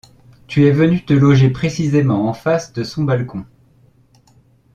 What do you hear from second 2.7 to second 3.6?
de son balcon.